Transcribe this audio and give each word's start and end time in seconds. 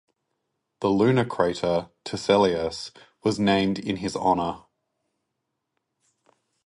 The 0.79 0.87
lunar 0.89 1.25
crater 1.25 1.91
Tiselius 2.05 2.89
was 3.23 3.37
named 3.39 3.77
in 3.77 3.97
his 3.97 4.15
honour. 4.15 4.63